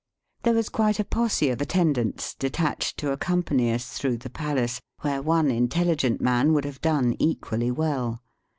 There 0.41 0.55
was 0.55 0.69
quite 0.69 0.99
a 0.99 1.03
posse 1.03 1.51
of 1.51 1.61
attendants 1.61 2.33
detached 2.33 2.97
to 2.97 3.15
accom 3.15 3.43
pany 3.43 3.71
us 3.71 3.99
through 3.99 4.17
the 4.17 4.31
palace, 4.31 4.81
where 5.01 5.21
one 5.21 5.49
intelli 5.49 5.95
gent 5.95 6.19
man 6.19 6.53
would 6.53 6.65
have 6.65 6.81
done 6.81 7.15
equally 7.19 7.69
well. 7.69 8.23